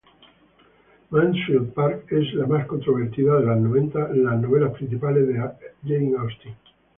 Mansfield 1.11 1.73
Park 1.75 2.11
es 2.13 2.33
la 2.33 2.47
más 2.47 2.65
controvertida 2.65 3.37
de 3.39 3.45
las 3.45 3.59
novelas 3.59 4.73
principales 4.73 5.27
de 5.27 5.37
Austen. 6.17 6.55